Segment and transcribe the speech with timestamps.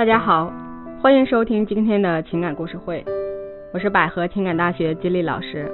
[0.00, 0.50] 大家好，
[1.02, 3.04] 欢迎收听今天的情感故事会，
[3.70, 5.70] 我是百合情感大学金丽老师。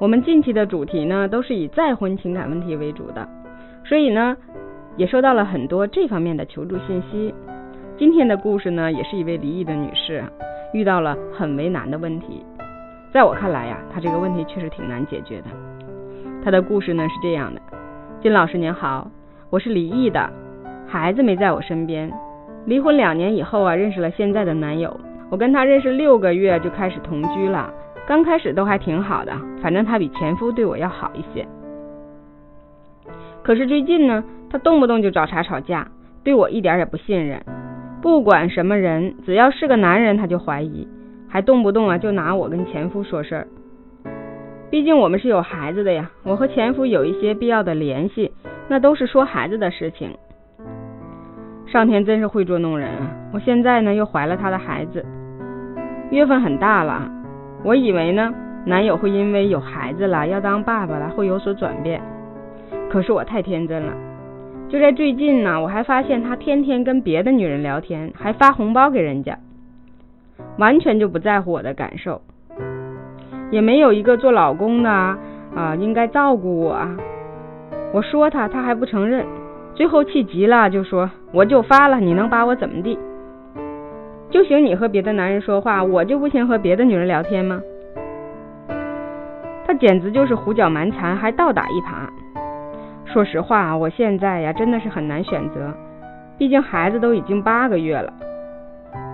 [0.00, 3.28] 我们近期的主题呢，都是以再婚情感问题为主的，
[3.84, 4.34] 所以呢，
[4.96, 7.34] 也收到了很多这方面的求助信息。
[7.98, 10.24] 今天的故事呢，也是一位离异的女士
[10.72, 12.42] 遇到了很为难的问题。
[13.12, 15.48] 在我看来呀，她这个问题确实挺难解决的。
[16.42, 17.60] 她的故事呢是这样的：
[18.22, 19.10] 金老师您好，
[19.50, 20.32] 我是离异的，
[20.86, 22.10] 孩子没在我身边。
[22.66, 24.98] 离婚两年以后啊，认识了现在的男友。
[25.30, 27.72] 我跟他认识六个月就开始同居了，
[28.06, 31.46] 刚开始都还挺好的，反正他比前夫对我要好一些。
[33.42, 35.88] 可是最近呢，他动不动就找茬吵架，
[36.22, 37.42] 对我一点也不信任。
[38.00, 40.86] 不管什么人，只要是个男人，他就怀疑，
[41.28, 43.48] 还动不动啊就拿我跟前夫说事儿。
[44.70, 48.32] 毕竟我们是有孩子的呀，我和前夫有一些必要的联系，
[48.68, 50.10] 那都是说孩子的事情。
[51.74, 53.10] 上天真是会捉弄人啊！
[53.32, 55.04] 我现在呢又怀了他的孩子，
[56.12, 57.10] 月份很大了。
[57.64, 58.32] 我以为呢
[58.64, 62.00] 男友会因为有孩子了要当爸爸了会有所转变，
[62.88, 63.92] 可是我太天真了。
[64.68, 69.36] 就在最近呢，我还发现他天天跟别的女人聊天，还发红包给人家，
[70.58, 72.22] 完全就不在乎我的感受，
[73.50, 76.96] 也没有一个做老公的啊应该照顾我啊。
[77.92, 79.26] 我说他，他还不承认。
[79.74, 82.98] 最后气急了，就说我就发了，你能把我怎么地？
[84.30, 87.60] 就行你和别的男人说话，我就不行和别的女人聊天吗？
[89.66, 92.08] 他简直就是胡搅蛮缠，还倒打一耙。
[93.04, 95.72] 说实话，我现在呀真的是很难选择，
[96.38, 98.12] 毕竟孩子都已经八个月了，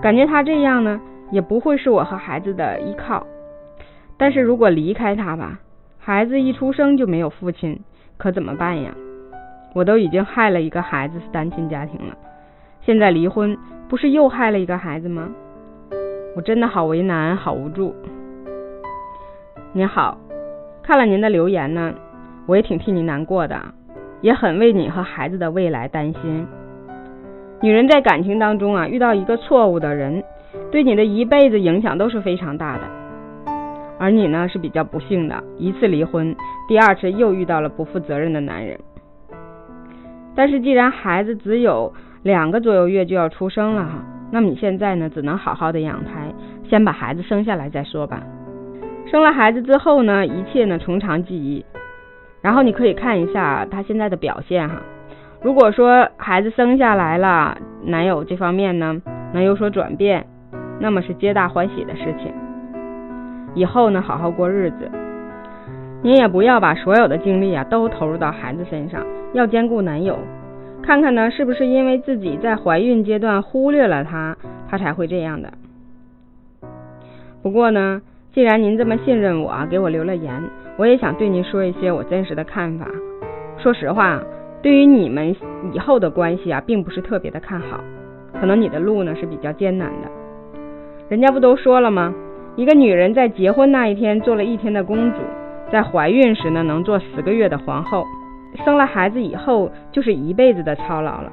[0.01, 0.99] 感觉他这样呢
[1.31, 3.25] 也不会是我和孩子的依靠。
[4.17, 5.59] 但是如果离开他吧，
[5.99, 7.79] 孩子一出生就没有父亲，
[8.17, 8.91] 可怎么办呀？
[9.73, 12.15] 我都已经害了一个孩子是单亲家庭了，
[12.81, 15.29] 现在离婚不是又害了一个孩子吗？
[16.35, 17.95] 我真的好为难，好无助。
[19.73, 20.17] 您好，
[20.83, 21.93] 看了您的留言呢，
[22.45, 23.61] 我也挺替您难过的，
[24.19, 26.45] 也很为你和孩子的未来担心。
[27.61, 30.21] 女人在感情当中啊，遇到一个错误的人，
[30.71, 32.81] 对你的一辈子影响都是非常大的。
[33.97, 36.35] 而你呢是比较不幸的，一次离婚，
[36.67, 38.77] 第二次又遇到了不负责任的男人。
[40.35, 41.93] 但是既然孩子只有
[42.23, 46.33] 两个左右月就要出生了哈，那么你现在呢只能好好的养胎，
[46.69, 48.21] 先把孩子生下来再说吧。
[49.09, 51.65] 生了孩子之后呢，一切呢从长计议，
[52.41, 54.81] 然后你可以看一下他现在的表现哈。
[55.41, 59.01] 如果说孩子生下来了，男友这方面呢
[59.33, 60.25] 能有所转变，
[60.79, 62.31] 那么是皆大欢喜的事情。
[63.53, 64.89] 以后呢好好过日子，
[66.03, 69.05] 您也不要把所有的精力啊都投入到孩子身上。
[69.33, 70.17] 要兼顾男友，
[70.81, 74.35] 看看呢是不是因为自己在怀孕阶段忽略了他，
[74.69, 75.53] 他才会这样的。
[77.41, 78.01] 不过呢，
[78.33, 80.43] 既然您这么信任我，给我留了言，
[80.77, 82.87] 我也想对您说一些我真实的看法。
[83.57, 84.21] 说实话，
[84.61, 85.35] 对于你们
[85.71, 87.79] 以后的关系啊，并不是特别的看好，
[88.39, 90.09] 可能你的路呢是比较艰难的。
[91.09, 92.13] 人家不都说了吗？
[92.57, 95.19] 一个女人在结婚那一天做了一天的公主，
[95.71, 98.05] 在怀孕时呢能做十个月的皇后。
[98.65, 101.31] 生了孩子以后，就是一辈子的操劳了，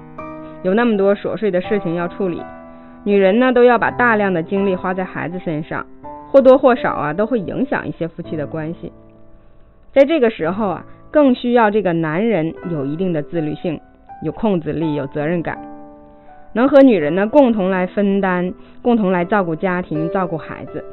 [0.63, 2.41] 有那么多琐碎的事情要处理，
[3.03, 5.85] 女人呢都要把大量的精力花在孩子身上，
[6.31, 8.93] 或多或少啊都会影响一些夫妻的关系。
[9.93, 13.81] 在这个时候啊，更需要这个男人有一定的自律性，
[14.23, 15.59] 有控制力，有责任感，
[16.53, 20.85] 能和女人呢共同来分担，共同来照顾家庭，照顾孩子，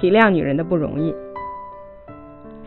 [0.00, 1.12] 体谅女人的不容易。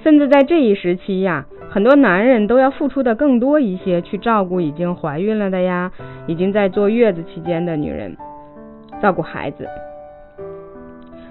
[0.10, 1.46] 甚至在这一时期呀。
[1.70, 5.92] 很多男人都要付出的更多一些，去照顾已经怀孕了的呀，
[6.26, 8.18] 已经在坐月子期间的女人，
[9.00, 9.68] 照顾孩子。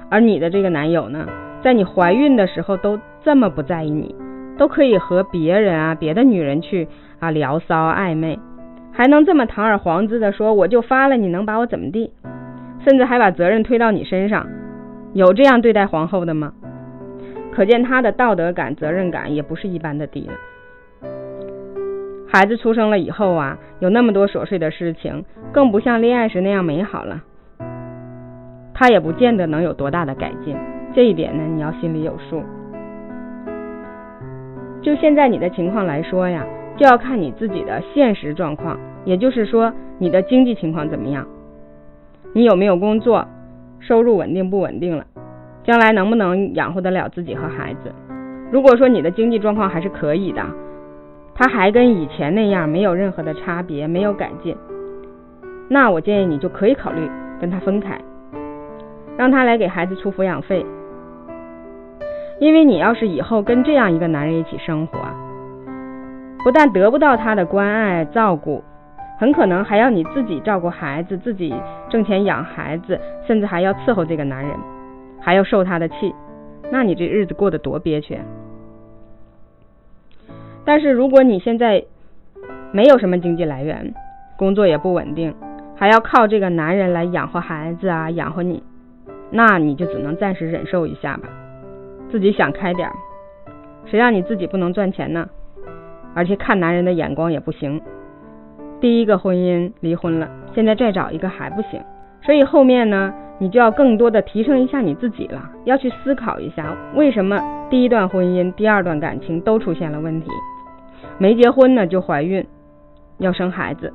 [0.09, 1.27] 而你的这个男友呢，
[1.61, 4.15] 在你怀孕的时候都这么不在意你，
[4.57, 6.87] 都可以和别人啊、别的女人去
[7.19, 8.39] 啊聊骚暧昧，
[8.93, 12.13] 还能这么堂而皇之的说我就发了，你能把我怎么地？
[12.87, 14.47] 甚至还把责任推到你身上，
[15.15, 16.53] 有这样对待皇后的吗？
[17.53, 20.35] 可见他的道德感、责任感也不是一般的低了。
[22.31, 27.23] 孩子出生了以后啊，有那么多琐碎的事情，更不像恋爱时那样美好了。
[28.75, 30.57] 他也不见得能有多大的改进，
[30.95, 32.43] 这一点呢，你要心里有数。
[34.81, 36.47] 就现在你的情况来说呀，
[36.77, 41.27] 就要看你自己的现实状况，也就是说你的经济情况怎么样，
[42.35, 43.27] 你有没有工作，
[43.81, 45.05] 收入稳定不稳定了。
[45.69, 47.93] 将来能不能养活得了自己和孩子？
[48.51, 50.43] 如果说你的经济状况还是可以的，
[51.35, 54.57] 他还跟以前那样没有任何的差别，没有改进，
[55.69, 57.07] 那我建议你就可以考虑
[57.39, 58.01] 跟他分开，
[59.19, 60.65] 让他来给孩子出抚养费。
[62.41, 64.99] 因为你要是以后跟这样一个男人一起生活，
[66.43, 68.65] 不但得不到他的关爱照顾，
[69.19, 71.55] 很可能还要你自己照顾孩子，自己
[71.91, 74.57] 挣钱养孩子，甚至还要伺候这个男人，
[75.21, 76.15] 还要受他的气，
[76.71, 78.19] 那你这日子过得多憋屈。
[80.65, 81.85] 但是如果你现在
[82.73, 83.95] 没有什么经济来源，
[84.37, 85.35] 工作也不稳定，
[85.77, 88.63] 还要靠这个男人来养活孩子啊，养活你，
[89.31, 91.29] 那你就只能暂时忍受一下吧。
[92.11, 92.91] 自己想开点，
[93.87, 95.29] 谁让你自己不能赚钱呢？
[96.15, 97.81] 而且看男人的眼光也不行。
[98.81, 101.83] 第一个婚姻离婚了，现在再找一个还不行。
[102.23, 107.41] 所以后面呢，你就要更多的提升一下你自己了，要去思考一下，为什么
[107.71, 110.29] 第一段婚姻、第二段感情都出现了问题？
[111.19, 112.45] 没结婚呢就怀孕，
[113.19, 113.93] 要生孩子，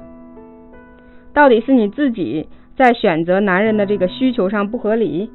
[1.34, 2.48] 到底是你自己
[2.78, 5.30] 在选择男人的这个需求上不合理？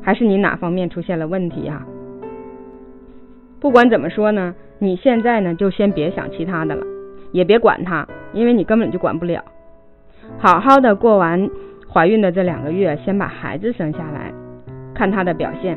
[0.00, 1.84] 还是你哪方面出现了问题呀？
[3.60, 6.86] 不管怎么说呢，你现在呢就先别想其他的了，
[7.32, 9.44] 也别管他，因为你根本就管不了。
[10.38, 11.50] 好好的过完
[11.98, 14.32] 怀孕的这两个月，先把孩子生下来，
[14.94, 15.76] 看他的表现，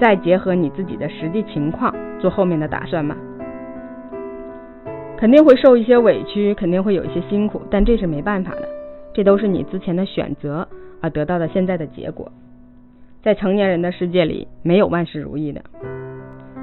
[0.00, 3.16] 再结合你自己的实际情况做后面的打算嘛。
[5.16, 8.68] 肯定会受一些委屈，肯定会有一些辛苦，但这是没办法的，
[9.12, 10.68] 这都是你之前的选择
[11.00, 12.30] 而得到的现在的结果。
[13.20, 15.60] 在成年人的世界里，没有万事如意的。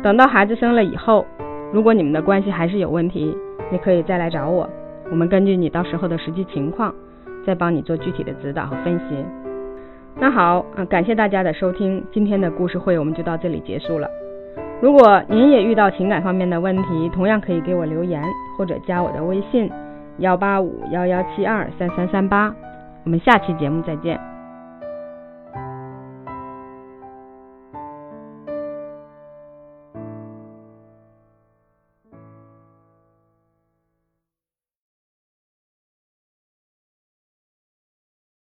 [0.02, 1.26] 等到孩子生了以后，
[1.74, 3.36] 如果你们的关系还是有问题，
[3.70, 4.70] 你可以再来找我，
[5.12, 6.96] 我们根据你到时候的实际情况，
[7.46, 9.26] 再帮你做具体的指导和分析。
[10.18, 14.10] 那好，啊，感谢大家的收听，今天的故事会我们就到这里结束了。
[14.82, 18.24] 如果您也遇到情感方面的问题，同样可以给我留言
[18.58, 19.70] 或者加我的微信
[20.18, 22.54] 幺八五幺幺七二三三三八。
[23.04, 24.35] 我们下期节目再见。